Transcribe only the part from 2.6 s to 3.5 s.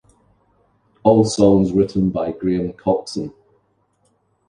Coxon.